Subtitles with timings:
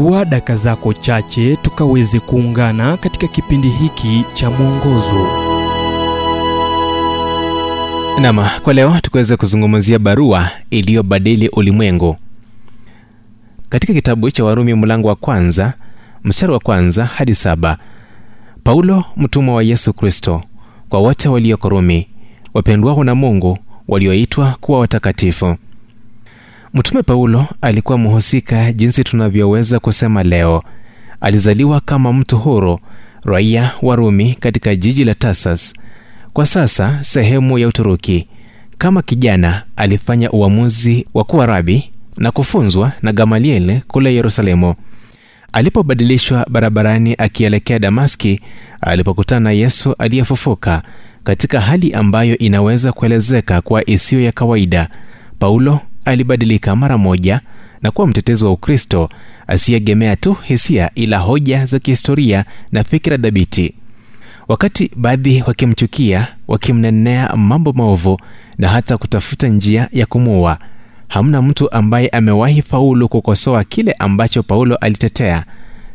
[0.00, 5.26] chukua daka zako chache tukaweze kuungana katika kipindi hiki cha mwongozo.
[8.20, 12.16] Nam kwa leo tukaweze kuzungumzia barua iliyobadili ulimwengu.
[13.68, 15.72] Katika kitabu cha warumi mlango wa kwanza
[16.24, 17.78] mstari wa kwanza hadi saba
[18.64, 20.42] paulo mtumwa wa yesu kristo
[20.88, 22.08] kwa wote walioko rumi
[22.54, 23.58] wapendwao na mungu
[23.88, 25.56] walioitwa kuwa watakatifu
[26.74, 30.62] mtume paulo alikuwa mhusika jinsi tunavyoweza kusema leo.
[31.20, 32.78] Alizaliwa kama mtu huru
[33.24, 35.74] raia wa rumi katika jiji la tasas
[36.32, 38.28] kwa sasa sehemu ya uturuki.
[38.78, 44.74] Kama kijana alifanya uamuzi wa kuwa rabi na kufunzwa na gamaliel kule yerusalemu.
[45.52, 48.40] Alipobadilishwa barabarani akielekea damaski
[48.80, 50.82] alipokutana na yesu aliyefufuka
[51.24, 54.88] katika hali ambayo inaweza kuelezeka kuwa isiyo ya kawaida.
[55.38, 57.40] Paulo alibadilika mara moja
[57.82, 59.08] na kuwa mtetezi wa ukristo
[59.46, 63.74] asiyeegemea tu hisia ila hoja za kihistoria na fikira dhabiti
[64.48, 68.20] wakati baadhi wakimchukia wakimnenea mambo maovu
[68.58, 70.58] na hata kutafuta njia ya kumuua
[71.08, 75.44] hamna mtu ambaye amewahi faulu kukosoa kile ambacho paulo alitetea.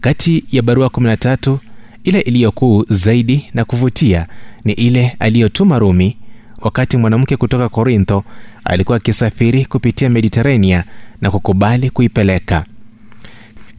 [0.00, 1.56] Kati ya barua 13
[2.04, 4.26] ile iliyokuu zaidi na kuvutia
[4.64, 6.16] ni ile aliyotuma rumi
[6.60, 8.24] wakati mwanamke kutoka korintho
[8.64, 10.84] alikuwa akisafiri kupitia mediterania
[11.20, 12.64] na kukubali kuipeleka.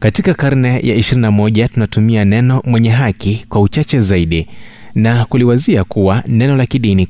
[0.00, 4.46] Katika karne ya 21 tunatumia neno mwenye haki kwa uchache zaidi
[4.94, 7.08] na kuliwazia kuwa neno la kidini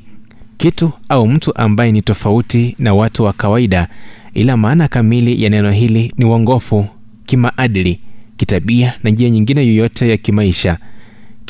[0.57, 3.87] kitu au mtu ambaye ni tofauti na watu wa kawaida
[4.33, 6.87] ila maana kamili ya neno hili ni uongofu
[7.25, 7.99] kimaadili
[8.37, 10.77] kitabia na njia nyingine yoyote ya kimaisha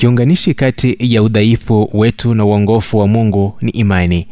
[0.01, 4.27] kiunganishi kati ya udhaifu wetu na uongofu wa mungu ni imani.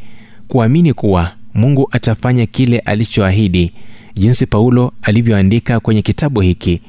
[0.48, 3.74] Kuamini kuwa mungu atafanya kile alichoahidi
[4.16, 6.82] jinsi paulo alivyoandika kwenye kitabu hiki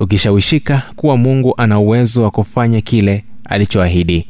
[0.00, 4.26] ukishawishika kuwa mungu ana uwezo wa kufanya kile alichoahidi.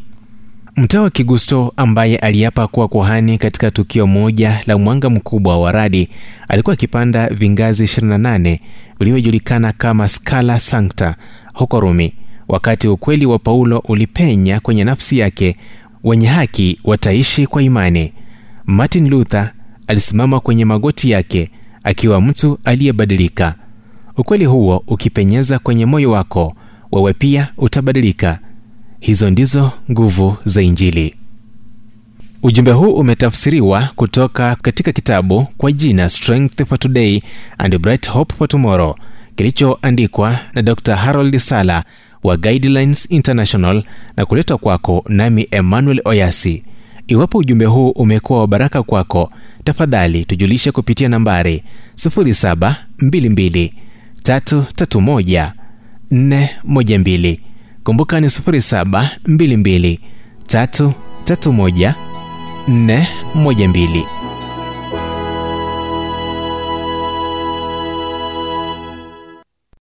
[0.76, 6.08] Mtawa kigusto ambaye aliapa kuwa kuhani katika tukio moja la mwanga mkubwa wa radi
[6.48, 8.58] alikuwa akipanda vingazi 28
[8.98, 11.14] vilivyojulikana kama scala sancta
[11.54, 12.12] huko rumi
[12.48, 15.56] wakati ukweli wa paulo ulipenya kwenye nafsi yake
[16.04, 18.12] wenye haki wataishi kwa imani.
[18.66, 19.52] Martin luther
[19.86, 21.50] alisimama kwenye magoti yake
[21.82, 23.54] akiwa mtu aliyebadilika.
[24.16, 26.54] Ukweli huo ukipenyeza kwenye moyo wako
[26.92, 28.38] wewe pia utabadilika.
[29.00, 31.14] Hizo ndizo nguvu za injili.
[32.42, 37.20] Ujumbe huu umetafsiriwa kutoka katika kitabu kwa jina strength for today
[37.58, 38.94] and bright hope for tomorrow
[39.36, 41.84] kilichoandikwa na dr harold sala
[42.26, 43.82] wa guidelines international
[44.16, 46.64] na kuletwa kwako nami emmanuel oyasi.
[47.08, 49.30] Iwapo ujumbe huu umekuwa wa baraka kwako
[49.64, 51.62] tafadhali tujulishe kupitia nambari
[51.96, 53.70] 722
[54.22, 55.50] 331
[56.12, 57.38] 412
[57.84, 59.98] kumbuka ni 722
[60.46, 61.94] 331
[62.68, 64.15] 412